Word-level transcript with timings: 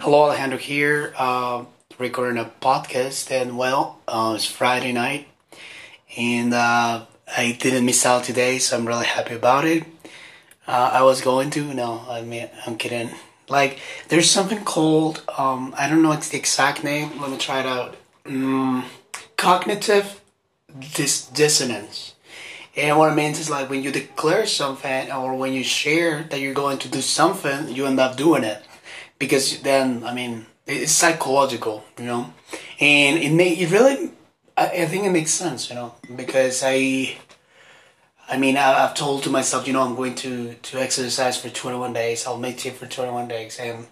Hello, 0.00 0.22
Alejandro 0.22 0.56
here, 0.56 1.12
uh, 1.18 1.66
recording 1.98 2.38
a 2.38 2.50
podcast. 2.62 3.30
And 3.30 3.58
well, 3.58 3.98
uh, 4.08 4.32
it's 4.34 4.46
Friday 4.46 4.92
night, 4.92 5.28
and 6.16 6.54
uh, 6.54 7.04
I 7.36 7.52
didn't 7.60 7.84
miss 7.84 8.06
out 8.06 8.24
today, 8.24 8.56
so 8.56 8.78
I'm 8.78 8.88
really 8.88 9.04
happy 9.04 9.34
about 9.34 9.66
it. 9.66 9.84
Uh, 10.66 10.88
I 10.94 11.02
was 11.02 11.20
going 11.20 11.50
to, 11.50 11.74
no, 11.74 12.06
I 12.08 12.22
mean, 12.22 12.48
I'm 12.66 12.78
kidding. 12.78 13.10
Like, 13.50 13.78
there's 14.08 14.30
something 14.30 14.64
called, 14.64 15.22
um, 15.36 15.74
I 15.76 15.86
don't 15.86 16.00
know 16.00 16.16
the 16.16 16.38
exact 16.38 16.82
name, 16.82 17.20
let 17.20 17.30
me 17.30 17.36
try 17.36 17.60
it 17.60 17.66
out. 17.66 17.94
Mm, 18.24 18.84
cognitive 19.36 20.22
dis- 20.94 21.26
dissonance. 21.26 22.14
And 22.74 22.96
what 22.96 23.12
it 23.12 23.16
means 23.16 23.38
is 23.38 23.50
like 23.50 23.68
when 23.68 23.82
you 23.82 23.92
declare 23.92 24.46
something 24.46 25.12
or 25.12 25.34
when 25.34 25.52
you 25.52 25.62
share 25.62 26.22
that 26.30 26.40
you're 26.40 26.54
going 26.54 26.78
to 26.78 26.88
do 26.88 27.02
something, 27.02 27.68
you 27.68 27.84
end 27.84 28.00
up 28.00 28.16
doing 28.16 28.44
it. 28.44 28.62
Because 29.20 29.60
then, 29.60 30.02
I 30.02 30.12
mean, 30.12 30.46
it's 30.66 30.90
psychological, 30.90 31.84
you 31.98 32.06
know? 32.06 32.32
And 32.80 33.18
it 33.18 33.32
may, 33.32 33.50
it 33.50 33.70
really, 33.70 34.10
I, 34.56 34.66
I 34.68 34.86
think 34.86 35.04
it 35.04 35.10
makes 35.10 35.30
sense, 35.30 35.68
you 35.68 35.76
know? 35.76 35.94
Because 36.16 36.62
I, 36.64 37.16
I 38.28 38.38
mean, 38.38 38.56
I, 38.56 38.84
I've 38.84 38.94
told 38.94 39.22
to 39.24 39.30
myself, 39.30 39.66
you 39.66 39.74
know, 39.74 39.82
I'm 39.82 39.94
going 39.94 40.14
to, 40.16 40.54
to 40.54 40.80
exercise 40.80 41.40
for 41.40 41.50
21 41.50 41.92
days. 41.92 42.26
I'll 42.26 42.38
meditate 42.38 42.74
for 42.74 42.86
21 42.86 43.28
days. 43.28 43.58
And, 43.60 43.86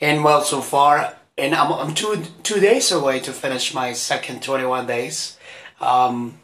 and 0.00 0.24
well, 0.24 0.42
so 0.42 0.60
far, 0.60 1.14
and 1.38 1.54
I'm, 1.54 1.72
I'm 1.72 1.94
two, 1.94 2.24
two 2.42 2.58
days 2.58 2.90
away 2.90 3.20
to 3.20 3.32
finish 3.32 3.72
my 3.72 3.92
second 3.92 4.42
21 4.42 4.86
days. 4.86 5.38
Um, 5.80 6.40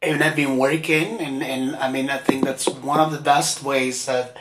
and 0.00 0.22
I've 0.22 0.36
been 0.36 0.58
working, 0.58 1.20
and, 1.20 1.42
and 1.42 1.76
I 1.76 1.90
mean, 1.90 2.08
I 2.10 2.18
think 2.18 2.44
that's 2.44 2.68
one 2.68 3.00
of 3.00 3.12
the 3.12 3.20
best 3.20 3.62
ways 3.62 4.06
that 4.06 4.36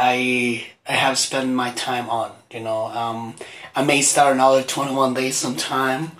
I 0.00 0.66
I 0.88 0.94
have 0.94 1.18
spent 1.18 1.50
my 1.50 1.72
time 1.72 2.08
on. 2.08 2.32
You 2.50 2.60
know, 2.60 2.86
um, 2.86 3.34
I 3.76 3.84
may 3.84 4.00
start 4.00 4.34
another 4.34 4.62
21 4.62 5.12
days 5.12 5.36
sometime. 5.36 6.12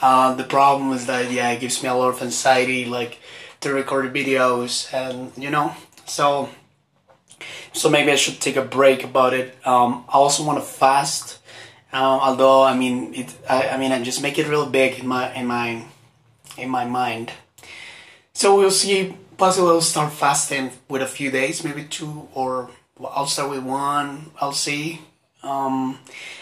Uh, 0.00 0.34
the 0.34 0.44
problem 0.44 0.92
is 0.92 1.04
that 1.06 1.30
yeah, 1.30 1.50
it 1.50 1.60
gives 1.60 1.82
me 1.82 1.90
a 1.90 1.94
lot 1.94 2.08
of 2.14 2.22
anxiety, 2.22 2.86
like 2.86 3.18
to 3.60 3.74
record 3.74 4.12
videos, 4.14 4.92
and 4.94 5.32
you 5.36 5.50
know, 5.50 5.74
so 6.06 6.48
so 7.74 7.90
maybe 7.90 8.10
I 8.10 8.16
should 8.16 8.40
take 8.40 8.56
a 8.56 8.64
break 8.64 9.04
about 9.04 9.34
it. 9.34 9.54
Um, 9.66 10.04
I 10.08 10.16
also 10.16 10.42
want 10.42 10.58
to 10.58 10.64
fast, 10.64 11.38
um, 11.92 12.20
although 12.24 12.62
I 12.62 12.74
mean 12.74 13.12
it. 13.12 13.34
I, 13.48 13.68
I 13.68 13.76
mean 13.76 13.92
I 13.92 14.02
just 14.02 14.22
make 14.22 14.38
it 14.38 14.48
real 14.48 14.64
big 14.64 14.98
in 14.98 15.06
my 15.06 15.30
in 15.34 15.46
my 15.46 15.84
in 16.56 16.70
my 16.70 16.86
mind. 16.86 17.32
So 18.32 18.56
we'll 18.56 18.70
see. 18.70 19.14
Possibly 19.36 19.68
I'll 19.68 19.82
start 19.82 20.14
fasting 20.14 20.70
with 20.88 21.02
a 21.02 21.06
few 21.06 21.30
days, 21.30 21.62
maybe 21.62 21.84
two, 21.84 22.28
or 22.32 22.70
I'll 23.04 23.26
start 23.26 23.50
with 23.50 23.62
one. 23.62 24.30
I'll 24.40 24.52
see. 24.52 25.00
Um, 25.42 25.98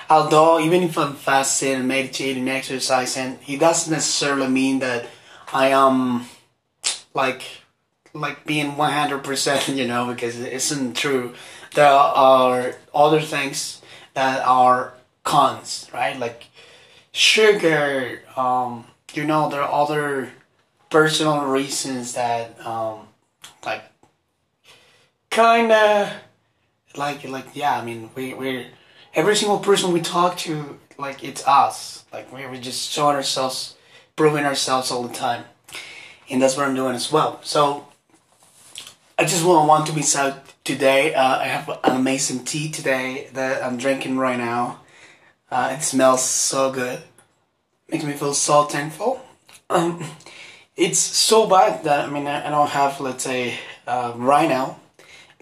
although 0.09 0.61
even 0.61 0.83
if 0.83 0.97
I'm 0.97 1.15
fasting, 1.15 1.87
meditating, 1.87 2.49
exercising, 2.49 3.39
it 3.47 3.61
doesn't 3.61 3.93
necessarily 3.93 4.49
mean 4.49 4.79
that 4.79 5.07
I 5.53 5.69
am 5.69 6.27
like 7.13 7.43
like 8.13 8.47
being 8.47 8.77
one 8.77 8.93
hundred 8.93 9.25
percent. 9.25 9.69
You 9.77 9.87
know, 9.87 10.13
because 10.13 10.39
it 10.41 10.53
isn't 10.53 10.95
true. 10.95 11.35
There 11.75 11.87
are 11.87 12.77
other 12.95 13.21
things 13.21 13.83
that 14.15 14.47
are 14.47 14.95
cons, 15.25 15.91
right? 15.93 16.19
Like 16.19 16.47
sugar. 17.13 18.23
Um, 18.37 18.87
you 19.13 19.25
know, 19.25 19.49
there 19.49 19.63
are 19.63 19.83
other 19.83 20.33
personal 20.91 21.47
reasons 21.47 22.15
that 22.15 22.65
um, 22.65 23.09
like 23.67 23.83
kind 25.31 25.73
of 25.73 26.13
like 26.97 27.25
like 27.25 27.47
yeah 27.55 27.78
i 27.78 27.84
mean 27.84 28.11
we 28.14 28.34
we're 28.34 28.67
every 29.14 29.37
single 29.37 29.59
person 29.59 29.92
we 29.92 30.00
talk 30.00 30.37
to 30.37 30.78
like 30.98 31.25
it's 31.25 31.47
us. 31.47 32.05
Like 32.12 32.33
we 32.33 32.47
we're 32.47 32.61
just 32.61 32.91
showing 32.91 33.17
ourselves 33.17 33.77
proving 34.17 34.45
ourselves 34.45 34.91
all 34.91 35.03
the 35.03 35.14
time. 35.14 35.45
And 36.30 36.41
that's 36.41 36.57
what 36.57 36.67
i'm 36.67 36.74
doing 36.74 36.95
as 36.95 37.11
well. 37.11 37.41
So 37.42 37.86
i 39.19 39.24
just 39.24 39.45
want 39.45 39.69
want 39.69 39.86
to 39.86 39.92
be 39.92 40.05
out 40.17 40.52
today. 40.64 41.14
Uh, 41.14 41.39
i 41.39 41.45
have 41.45 41.69
an 41.69 41.96
amazing 41.96 42.45
tea 42.45 42.70
today 42.70 43.29
that 43.33 43.63
i'm 43.63 43.77
drinking 43.77 44.19
right 44.19 44.39
now. 44.39 44.80
Uh, 45.51 45.77
it 45.79 45.83
smells 45.83 46.23
so 46.23 46.73
good. 46.73 47.01
Makes 47.89 48.05
me 48.05 48.13
feel 48.14 48.35
so 48.35 48.64
thankful. 48.64 49.24
Um, 49.70 50.02
it's 50.77 50.98
so 50.98 51.46
bad 51.46 51.85
that 51.85 52.08
I 52.08 52.11
mean 52.11 52.27
I 52.27 52.51
don't 52.51 52.70
have 52.70 53.01
let's 53.01 53.24
say 53.24 53.58
uh, 53.86 54.13
right 54.17 54.48
now 54.48 54.80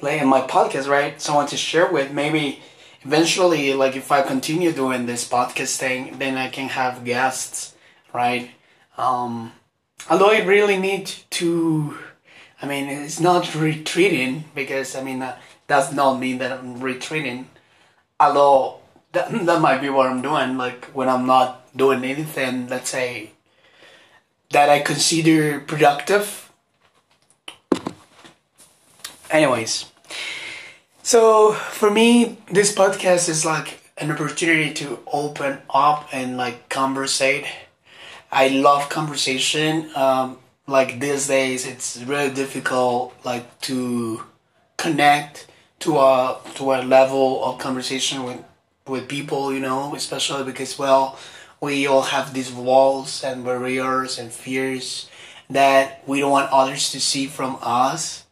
playing 0.03 0.27
my 0.27 0.41
podcast 0.41 0.89
right? 0.89 1.23
Someone 1.23 1.47
to 1.47 1.57
share 1.57 1.87
with 1.87 2.11
maybe 2.11 2.59
eventually 3.03 3.73
like 3.73 3.95
if 3.95 4.11
I 4.11 4.23
continue 4.23 4.73
doing 4.73 5.07
this 5.07 5.23
podcast 5.29 5.77
thing 5.77 6.19
then 6.19 6.37
I 6.37 6.49
can 6.49 6.71
have 6.71 7.05
guests 7.05 7.77
right? 8.13 8.51
Um, 8.99 9.53
although 10.11 10.33
I 10.33 10.43
really 10.43 10.77
need 10.77 11.07
to 11.39 11.97
I 12.61 12.67
mean 12.67 12.89
it's 12.89 13.21
not 13.21 13.55
retreating 13.55 14.47
because 14.57 14.97
I 14.97 15.05
mean 15.05 15.21
that 15.21 15.41
does 15.69 15.95
not 15.95 16.19
mean 16.19 16.39
that 16.39 16.51
I'm 16.51 16.81
retreating. 16.81 17.49
Although 18.19 18.81
that, 19.13 19.31
that 19.47 19.61
might 19.61 19.81
be 19.81 19.89
what 19.89 20.09
I'm 20.09 20.21
doing 20.21 20.59
like 20.59 20.87
when 20.87 21.09
I'm 21.09 21.27
not 21.27 21.63
doing 21.77 22.03
anything 22.03 22.67
let's 22.67 22.91
say 22.91 23.31
that 24.51 24.69
I 24.69 24.81
consider 24.81 25.61
productive. 25.61 26.51
Anyways, 29.31 29.92
so 31.03 31.53
for 31.53 31.91
me, 31.91 32.39
this 32.51 32.75
podcast 32.75 33.29
is 33.29 33.45
like 33.45 33.81
an 33.99 34.11
opportunity 34.11 34.73
to 34.75 34.99
open 35.07 35.59
up 35.71 36.09
and 36.13 36.37
like 36.37 36.69
conversate. 36.69 37.47
I 38.31 38.49
love 38.49 38.89
conversation. 38.89 39.91
Um, 39.95 40.39
like 40.67 41.01
these 41.01 41.27
days, 41.29 41.67
it's 41.67 41.99
really 41.99 42.33
difficult 42.33 43.15
like 43.25 43.61
to 43.63 44.25
connect 44.77 45.47
to 45.81 45.99
a 45.99 46.39
to 46.55 46.73
a 46.73 46.83
level 46.83 47.45
of 47.45 47.59
conversation 47.59 48.23
with 48.25 48.43
with 48.87 49.09
people. 49.09 49.53
You 49.53 49.61
know, 49.61 49.95
especially 49.95 50.45
because 50.45 50.79
well 50.79 51.19
we 51.61 51.87
all 51.87 52.03
have 52.03 52.35
these 52.35 52.53
walls 52.53 53.23
and 53.23 53.45
barriers 53.45 54.19
and 54.19 54.33
fears 54.33 55.09
that 55.51 56.03
we 56.07 56.21
don't 56.21 56.31
want 56.31 56.51
others 56.51 56.91
to 56.91 57.01
see 57.01 57.27
from 57.27 57.59
us. 57.63 58.25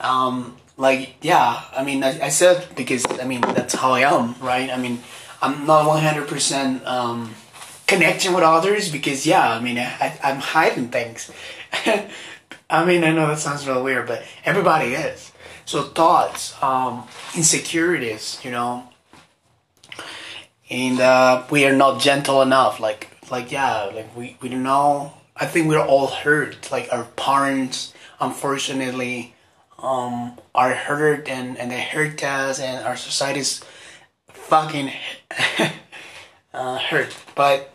Um, 0.00 0.56
like, 0.82 1.14
yeah, 1.22 1.62
I 1.74 1.84
mean, 1.84 2.02
I, 2.02 2.26
I 2.26 2.28
said 2.28 2.66
because, 2.76 3.06
I 3.20 3.24
mean, 3.24 3.40
that's 3.40 3.74
how 3.74 3.92
I 3.92 4.00
am, 4.00 4.34
right? 4.40 4.68
I 4.68 4.76
mean, 4.76 5.00
I'm 5.40 5.64
not 5.64 5.86
100% 5.86 6.84
um, 6.86 7.34
connecting 7.86 8.34
with 8.34 8.42
others 8.42 8.90
because, 8.90 9.24
yeah, 9.24 9.48
I 9.48 9.60
mean, 9.60 9.78
I, 9.78 10.18
I'm 10.22 10.38
hiding 10.38 10.88
things. 10.88 11.30
I 12.68 12.84
mean, 12.84 13.04
I 13.04 13.12
know 13.12 13.28
that 13.28 13.38
sounds 13.38 13.66
real 13.66 13.84
weird, 13.84 14.08
but 14.08 14.24
everybody 14.44 14.94
is. 14.94 15.30
So 15.64 15.82
thoughts, 15.84 16.60
um, 16.62 17.06
insecurities, 17.36 18.40
you 18.42 18.50
know, 18.50 18.88
and 20.68 21.00
uh, 21.00 21.44
we 21.50 21.64
are 21.66 21.76
not 21.76 22.00
gentle 22.00 22.42
enough. 22.42 22.80
Like 22.80 23.08
like 23.30 23.52
yeah, 23.52 23.84
like 23.84 24.16
we 24.16 24.36
we 24.40 24.48
don't 24.48 24.62
know. 24.62 25.12
I 25.36 25.46
think 25.46 25.68
we're 25.68 25.80
all 25.84 26.08
hurt. 26.08 26.70
Like 26.72 26.88
our 26.92 27.04
parents, 27.04 27.94
unfortunately, 28.20 29.34
um, 29.82 30.38
are 30.54 30.74
hurt 30.74 31.28
and 31.28 31.58
and 31.58 31.70
they 31.70 31.82
hurt 31.82 32.22
us, 32.22 32.60
and 32.60 32.84
our 32.86 32.96
society's 32.96 33.62
fucking 34.28 34.90
uh, 36.54 36.78
hurt. 36.78 37.16
But 37.34 37.74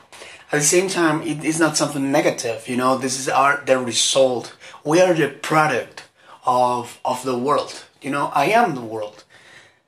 at 0.51 0.59
the 0.59 0.65
same 0.65 0.87
time, 0.87 1.21
it 1.21 1.43
is 1.43 1.59
not 1.59 1.77
something 1.77 2.11
negative. 2.11 2.67
You 2.67 2.77
know, 2.77 2.97
this 2.97 3.19
is 3.19 3.27
our 3.29 3.61
the 3.65 3.77
result. 3.77 4.55
We 4.83 5.01
are 5.01 5.13
the 5.13 5.29
product 5.29 6.03
of 6.45 6.99
of 7.03 7.23
the 7.23 7.37
world. 7.37 7.83
You 8.01 8.11
know, 8.11 8.31
I 8.33 8.45
am 8.45 8.75
the 8.75 8.81
world. 8.81 9.23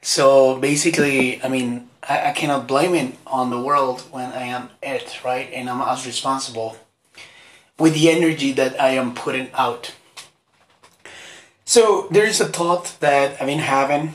So 0.01 0.57
basically, 0.59 1.43
I 1.43 1.47
mean, 1.47 1.89
I, 2.07 2.29
I 2.29 2.31
cannot 2.31 2.67
blame 2.67 2.95
it 2.95 3.15
on 3.27 3.49
the 3.49 3.61
world 3.61 4.01
when 4.11 4.31
I 4.31 4.43
am 4.43 4.69
it, 4.81 5.23
right? 5.23 5.49
And 5.53 5.69
I'm 5.69 5.81
as 5.81 6.05
responsible 6.05 6.77
with 7.77 7.93
the 7.93 8.09
energy 8.09 8.51
that 8.53 8.79
I 8.79 8.91
am 8.91 9.13
putting 9.13 9.49
out. 9.53 9.93
So 11.69 12.07
there's 12.09 12.41
a 12.41 12.47
thought 12.47 12.97
that 12.99 13.39
I've 13.39 13.45
been 13.45 13.59
having. 13.59 14.13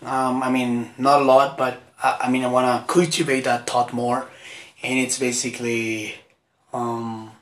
Um, 0.00 0.42
I 0.42 0.48
mean, 0.48 0.94
not 0.96 1.20
a 1.20 1.24
lot, 1.26 1.58
but 1.58 1.78
I, 2.02 2.20
I 2.22 2.30
mean, 2.30 2.42
I 2.42 2.46
want 2.46 2.64
to 2.68 2.90
cultivate 2.90 3.44
that 3.44 3.66
thought 3.66 3.92
more. 3.92 4.30
And 4.82 4.98
it's 4.98 5.18
basically 5.18 6.14
um, 6.72 7.32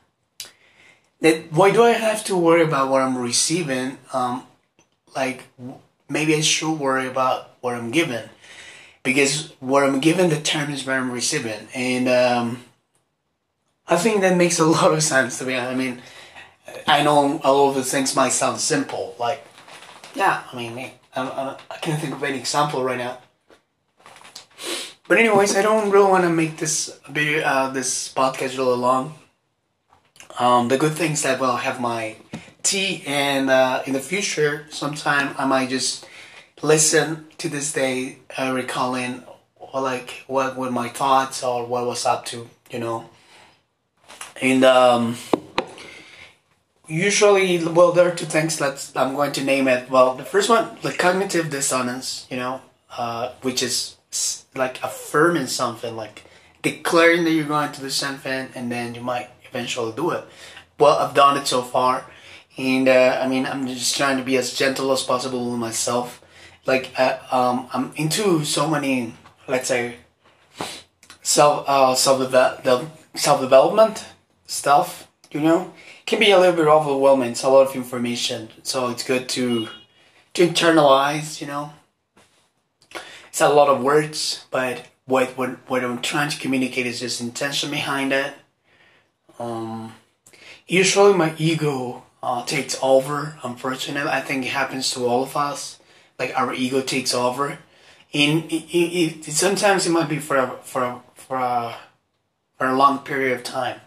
that 1.20 1.52
why 1.52 1.70
do 1.70 1.84
I 1.84 1.92
have 1.92 2.24
to 2.24 2.36
worry 2.36 2.64
about 2.64 2.90
what 2.90 3.00
I'm 3.00 3.16
receiving? 3.16 3.98
Um, 4.12 4.42
like 5.14 5.44
maybe 6.08 6.34
I 6.34 6.40
should 6.40 6.76
worry 6.76 7.06
about 7.06 7.54
what 7.60 7.76
I'm 7.76 7.92
given 7.92 8.30
because 9.04 9.52
what 9.60 9.84
I'm 9.84 10.00
given 10.00 10.30
determines 10.30 10.84
what 10.84 10.96
I'm 10.96 11.12
receiving, 11.12 11.68
and 11.76 12.08
um, 12.08 12.64
I 13.86 13.98
think 13.98 14.20
that 14.22 14.36
makes 14.36 14.58
a 14.58 14.66
lot 14.66 14.92
of 14.92 15.00
sense 15.00 15.38
to 15.38 15.44
me. 15.44 15.56
I 15.56 15.76
mean, 15.76 16.02
I 16.86 17.02
know 17.02 17.40
all 17.44 17.68
of 17.68 17.74
the 17.74 17.84
things 17.84 18.16
might 18.16 18.32
sound 18.32 18.60
simple, 18.60 19.14
like 19.18 19.44
yeah, 20.14 20.42
I 20.52 20.56
mean, 20.56 20.90
I, 21.14 21.22
I, 21.22 21.56
I 21.70 21.76
can't 21.76 22.00
think 22.00 22.14
of 22.14 22.22
any 22.22 22.38
example 22.38 22.82
right 22.82 22.98
now. 22.98 23.18
But 25.06 25.18
anyways, 25.18 25.56
I 25.56 25.62
don't 25.62 25.90
really 25.90 26.10
want 26.10 26.24
to 26.24 26.30
make 26.30 26.58
this 26.58 26.98
video, 27.08 27.42
uh, 27.42 27.70
this 27.70 28.12
podcast 28.12 28.58
really 28.58 28.76
long. 28.76 29.14
Um, 30.38 30.68
the 30.68 30.76
good 30.76 30.92
thing 30.92 31.12
is 31.12 31.22
that 31.22 31.40
well, 31.40 31.52
I 31.52 31.60
have 31.60 31.80
my 31.80 32.16
tea, 32.62 33.02
and 33.06 33.48
uh, 33.48 33.82
in 33.86 33.92
the 33.92 34.00
future, 34.00 34.66
sometime 34.70 35.34
I 35.38 35.46
might 35.46 35.70
just 35.70 36.06
listen 36.62 37.26
to 37.38 37.48
this 37.48 37.72
day, 37.72 38.18
uh, 38.36 38.52
recalling 38.52 39.24
like 39.72 40.24
what 40.26 40.56
were 40.56 40.70
my 40.70 40.88
thoughts 40.88 41.42
or 41.42 41.66
what 41.66 41.86
was 41.86 42.04
up 42.04 42.24
to, 42.26 42.48
you 42.70 42.78
know. 42.78 43.08
And 44.40 44.64
um, 44.64 45.16
usually, 46.88 47.64
well, 47.64 47.92
there 47.92 48.08
are 48.08 48.14
two 48.14 48.26
things 48.26 48.58
that 48.58 48.90
I'm 48.96 49.14
going 49.14 49.32
to 49.32 49.44
name 49.44 49.68
it. 49.68 49.90
Well, 49.90 50.14
the 50.14 50.24
first 50.24 50.48
one, 50.48 50.76
the 50.82 50.92
cognitive 50.92 51.50
dissonance, 51.50 52.26
you 52.30 52.36
know, 52.36 52.62
uh, 52.96 53.32
which 53.42 53.62
is 53.62 53.96
like 54.54 54.82
affirming 54.82 55.46
something, 55.46 55.94
like 55.94 56.24
declaring 56.62 57.24
that 57.24 57.30
you're 57.30 57.44
going 57.44 57.72
to 57.72 57.80
do 57.80 57.90
something, 57.90 58.48
and 58.54 58.72
then 58.72 58.94
you 58.94 59.00
might 59.00 59.28
eventually 59.48 59.92
do 59.92 60.10
it. 60.10 60.24
Well, 60.78 60.98
I've 60.98 61.14
done 61.14 61.36
it 61.36 61.46
so 61.46 61.62
far, 61.62 62.06
and 62.56 62.88
uh, 62.88 63.20
I 63.22 63.28
mean, 63.28 63.46
I'm 63.46 63.66
just 63.66 63.96
trying 63.96 64.16
to 64.16 64.24
be 64.24 64.36
as 64.36 64.54
gentle 64.54 64.90
as 64.92 65.02
possible 65.02 65.50
with 65.50 65.60
myself. 65.60 66.22
Like, 66.66 66.92
uh, 66.98 67.18
um, 67.30 67.68
I'm 67.72 67.92
into 67.96 68.44
so 68.44 68.68
many, 68.68 69.14
let's 69.46 69.68
say, 69.68 69.96
self 71.22 71.64
uh, 71.68 71.94
self 71.94 72.32
self 73.14 73.40
development 73.40 74.06
stuff. 74.46 75.07
You 75.30 75.40
know, 75.40 75.74
can 76.06 76.20
be 76.20 76.30
a 76.30 76.38
little 76.38 76.56
bit 76.56 76.66
overwhelming. 76.66 77.32
It's 77.32 77.42
a 77.42 77.50
lot 77.50 77.68
of 77.68 77.76
information, 77.76 78.48
so 78.62 78.88
it's 78.88 79.04
good 79.04 79.28
to 79.30 79.68
to 80.34 80.48
internalize. 80.48 81.40
You 81.40 81.48
know, 81.48 81.72
it's 83.28 83.40
a 83.40 83.48
lot 83.48 83.68
of 83.68 83.82
words, 83.82 84.46
but 84.50 84.86
what 85.04 85.36
what 85.36 85.50
what 85.68 85.84
I'm 85.84 86.00
trying 86.00 86.30
to 86.30 86.38
communicate 86.38 86.86
is 86.86 87.00
just 87.00 87.20
intention 87.20 87.70
behind 87.70 88.12
it. 88.12 88.32
Um, 89.38 89.94
usually 90.66 91.12
my 91.12 91.34
ego 91.36 92.04
uh, 92.22 92.44
takes 92.44 92.78
over. 92.82 93.38
Unfortunately, 93.42 94.10
I 94.10 94.20
think 94.20 94.46
it 94.46 94.48
happens 94.48 94.90
to 94.92 95.06
all 95.06 95.22
of 95.22 95.36
us. 95.36 95.78
Like 96.18 96.32
our 96.38 96.52
ego 96.54 96.80
takes 96.80 97.14
over. 97.14 97.58
It, 98.12 98.46
it, 98.50 99.24
sometimes 99.24 99.86
it 99.86 99.90
might 99.90 100.08
be 100.08 100.18
for 100.18 100.36
a, 100.36 100.56
for 100.62 100.82
a, 100.82 101.02
for 101.14 101.36
a, 101.36 101.76
for 102.56 102.66
a 102.66 102.74
long 102.74 103.00
period 103.00 103.36
of 103.36 103.44
time 103.44 103.80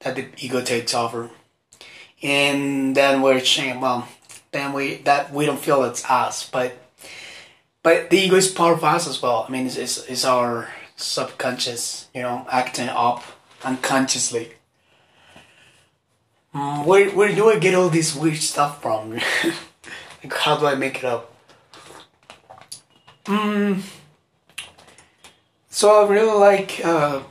that 0.00 0.14
the 0.16 0.28
ego 0.38 0.62
takes 0.62 0.94
over, 0.94 1.30
and 2.22 2.96
then 2.96 3.22
we're 3.22 3.40
saying, 3.40 3.80
well, 3.80 4.08
then 4.52 4.72
we 4.72 4.96
that 4.98 5.32
we 5.32 5.46
don't 5.46 5.60
feel 5.60 5.84
it's 5.84 6.04
us, 6.08 6.48
but 6.48 6.78
but 7.86 8.10
the 8.10 8.18
ego 8.18 8.34
is 8.34 8.48
part 8.48 8.76
of 8.76 8.82
us 8.82 9.06
as 9.06 9.22
well. 9.22 9.46
I 9.46 9.52
mean, 9.52 9.66
it's, 9.66 9.76
it's, 9.76 10.04
it's 10.06 10.24
our 10.24 10.68
subconscious, 10.96 12.08
you 12.12 12.22
know, 12.22 12.44
acting 12.50 12.88
up 12.88 13.22
unconsciously. 13.62 14.54
Mm, 16.52 16.84
where, 16.84 17.10
where 17.10 17.32
do 17.32 17.48
I 17.48 17.60
get 17.60 17.76
all 17.76 17.88
this 17.88 18.16
weird 18.16 18.38
stuff 18.38 18.82
from? 18.82 19.12
like, 20.24 20.32
how 20.32 20.56
do 20.56 20.66
I 20.66 20.74
make 20.74 20.98
it 20.98 21.04
up? 21.04 21.32
Mm. 23.26 23.82
So 25.70 26.04
I 26.04 26.08
really 26.08 26.36
like 26.36 26.80
uh, 26.84 27.22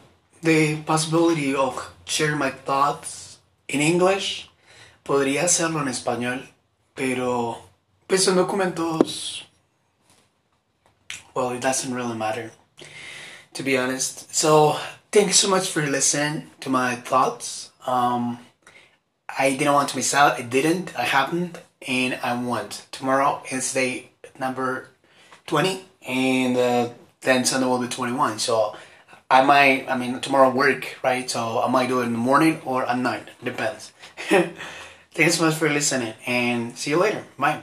the 0.41 0.77
possibility 0.83 1.53
of 1.53 1.91
sharing 2.15 2.37
my 2.37 2.51
thoughts 2.51 3.39
in 3.67 3.81
English. 3.81 4.49
Podría 5.03 5.43
hacerlo 5.43 5.81
en 5.81 5.87
español, 5.87 6.47
pero 6.95 7.57
pues 8.07 8.23
son 8.23 8.35
documentos 8.35 9.45
well, 11.35 11.51
it 11.51 11.59
doesn't 11.59 11.93
really 11.93 12.15
matter, 12.15 12.51
to 13.53 13.61
be 13.61 13.77
honest. 13.77 14.33
So, 14.33 14.79
thank 15.11 15.27
you 15.27 15.33
so 15.33 15.49
much 15.49 15.67
for 15.67 15.85
listening 15.85 16.49
to 16.61 16.69
my 16.69 16.95
thoughts. 16.95 17.71
Um, 17.85 18.39
I 19.37 19.51
didn't 19.51 19.73
want 19.73 19.89
to 19.89 19.97
miss 19.97 20.13
out. 20.13 20.39
It 20.39 20.49
didn't. 20.49 20.97
I 20.97 21.03
happened, 21.03 21.59
and 21.85 22.17
I 22.23 22.41
want. 22.41 22.87
Tomorrow 22.91 23.43
is 23.51 23.73
day 23.73 24.11
number 24.39 24.87
20, 25.47 25.83
and 26.07 26.57
uh, 26.57 26.89
then 27.21 27.43
Sunday 27.43 27.67
will 27.67 27.79
be 27.79 27.89
21. 27.89 28.39
So, 28.39 28.75
I 29.29 29.43
might, 29.43 29.89
I 29.89 29.97
mean, 29.97 30.19
tomorrow 30.21 30.49
work, 30.51 30.97
right? 31.03 31.29
So, 31.29 31.61
I 31.61 31.69
might 31.69 31.87
do 31.87 32.01
it 32.01 32.05
in 32.05 32.11
the 32.13 32.17
morning 32.17 32.61
or 32.65 32.85
at 32.85 32.97
night. 32.97 33.29
Depends. 33.43 33.91
Thanks 35.11 35.35
so 35.35 35.45
much 35.45 35.55
for 35.55 35.69
listening, 35.69 36.13
and 36.27 36.77
see 36.77 36.91
you 36.91 36.97
later. 36.97 37.23
Bye. 37.37 37.61